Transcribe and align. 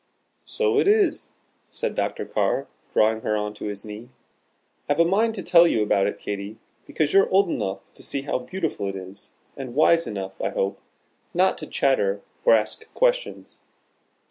"So 0.45 0.79
it 0.79 0.87
is," 0.87 1.29
said 1.69 1.93
Dr. 1.93 2.25
Carr, 2.25 2.65
drawing 2.91 3.21
her 3.21 3.37
on 3.37 3.53
to 3.53 3.65
his 3.65 3.85
knee. 3.85 4.09
"I've 4.89 4.99
a 4.99 5.05
mind 5.05 5.35
to 5.35 5.43
tell 5.43 5.67
you 5.67 5.83
about 5.83 6.07
it, 6.07 6.17
Katy, 6.17 6.57
because 6.87 7.13
you're 7.13 7.29
old 7.29 7.51
enough 7.51 7.93
to 7.93 8.01
see 8.01 8.23
how 8.23 8.39
beautiful 8.39 8.89
it 8.89 8.95
is, 8.95 9.33
and 9.55 9.75
wise 9.75 10.07
enough 10.07 10.41
(I 10.41 10.49
hope) 10.49 10.79
not 11.35 11.55
to 11.59 11.67
chatter 11.67 12.21
or 12.43 12.55
ask 12.55 12.91
questions. 12.95 13.61